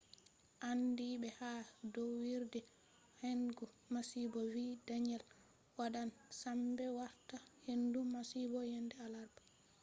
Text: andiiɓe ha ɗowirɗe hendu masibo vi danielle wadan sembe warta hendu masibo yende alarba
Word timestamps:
andiiɓe 0.69 1.29
ha 1.39 1.51
ɗowirɗe 1.93 2.59
hendu 3.21 3.63
masibo 3.93 4.39
vi 4.53 4.65
danielle 4.87 5.29
wadan 5.77 6.09
sembe 6.39 6.85
warta 6.97 7.37
hendu 7.65 7.99
masibo 8.13 8.59
yende 8.71 8.95
alarba 9.05 9.41